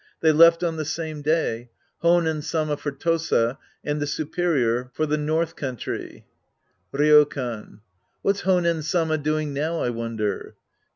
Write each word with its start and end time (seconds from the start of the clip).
They 0.21 0.31
left 0.31 0.63
on 0.63 0.77
the 0.77 0.83
same 0.83 1.21
day, 1.21 1.69
Honen 2.01 2.41
Sama 2.41 2.75
for 2.75 2.89
Tosa 2.91 3.59
and 3.83 4.01
the 4.01 4.07
superior 4.07 4.89
for 4.95 5.05
the 5.05 5.15
i 5.19 5.29
or;h 5.29 5.55
country. 5.55 6.25
Ryokan. 6.91 7.81
What's 8.23 8.41
Honen 8.41 8.81
Sama 8.81 9.19
doing 9.19 9.53
now, 9.53 9.79
I 9.81 9.91
wonder? 9.91 10.55